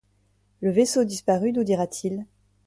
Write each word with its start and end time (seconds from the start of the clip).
Le 0.61 0.71
vaisseau 0.71 1.03
disparu 1.03 1.51
nous 1.51 1.63
dira-t-il 1.63 2.25